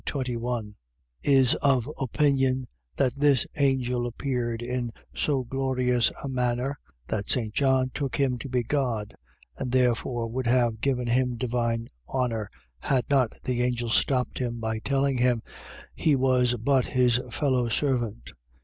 21) 0.03 0.73
is 1.21 1.53
of 1.61 1.87
opinion, 1.99 2.65
that 2.95 3.15
this 3.19 3.45
angel 3.57 4.07
appeared 4.07 4.63
in 4.63 4.89
so 5.13 5.43
glorious 5.43 6.11
a 6.23 6.27
manner, 6.27 6.79
that 7.05 7.29
St. 7.29 7.53
John 7.53 7.91
took 7.93 8.15
him 8.15 8.39
to 8.39 8.49
be 8.49 8.63
God; 8.63 9.13
and 9.57 9.71
therefore 9.71 10.25
would 10.27 10.47
have 10.47 10.81
given 10.81 11.05
him 11.05 11.35
divine 11.35 11.87
honour 12.09 12.49
had 12.79 13.07
not 13.11 13.33
the 13.43 13.61
angel 13.61 13.89
stopped 13.89 14.39
him, 14.39 14.59
by 14.59 14.79
telling 14.79 15.19
him 15.19 15.43
he 15.93 16.15
was 16.15 16.55
but 16.57 16.87
his 16.87 17.21
fellow 17.29 17.69
servant. 17.69 18.31